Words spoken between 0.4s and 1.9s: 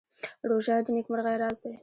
روژه د نېکمرغۍ راز دی.